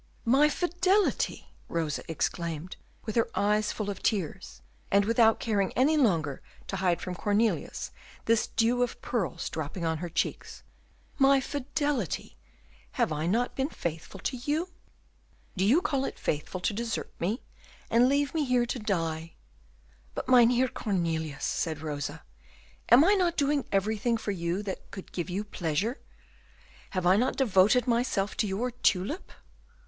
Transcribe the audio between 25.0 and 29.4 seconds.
give you pleasure? have I not devoted myself to your tulip?"